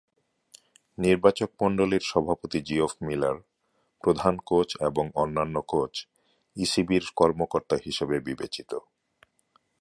[0.97, 3.37] নির্বাচকমণ্ডলীর সভাপতি Geoff Miller,
[4.03, 5.93] প্রধান coach এবং অন্যান্য কোচ
[6.57, 8.71] ইসিবি’র কর্মকর্তা হিসেবে বিবেচিত।